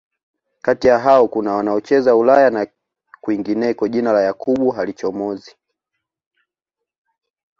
[0.61, 2.67] Kati ya hao kuna wanaocheza Ulaya na
[3.21, 5.55] kwingineko Jina la Yakub halichomozi